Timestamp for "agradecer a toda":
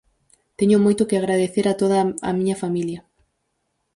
1.17-1.97